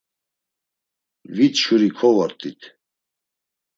[1.35, 2.61] Vit şuri kovort̆it.